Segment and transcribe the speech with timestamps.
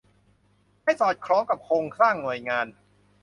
[0.83, 2.65] ให้สอดคล้องกับโครงสร้างหน่วยงาน